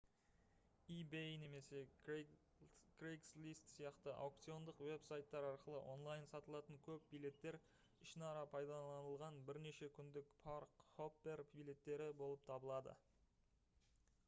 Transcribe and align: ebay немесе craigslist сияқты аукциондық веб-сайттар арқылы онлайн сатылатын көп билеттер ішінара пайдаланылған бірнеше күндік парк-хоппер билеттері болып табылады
ebay 0.93 1.33
немесе 1.41 1.79
craigslist 2.05 3.65
сияқты 3.73 4.13
аукциондық 4.23 4.79
веб-сайттар 4.87 5.45
арқылы 5.49 5.81
онлайн 5.91 6.25
сатылатын 6.31 6.79
көп 6.87 7.05
билеттер 7.11 7.57
ішінара 8.07 8.43
пайдаланылған 8.55 9.37
бірнеше 9.51 9.89
күндік 9.99 10.31
парк-хоппер 10.47 11.45
билеттері 11.53 12.09
болып 12.23 12.49
табылады 12.51 12.97